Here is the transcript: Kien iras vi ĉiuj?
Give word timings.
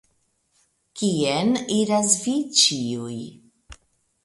Kien 1.01 1.51
iras 1.77 2.17
vi 2.23 2.35
ĉiuj? 2.63 3.21